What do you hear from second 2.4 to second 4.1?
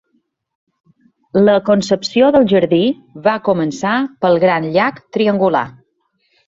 jardí va començar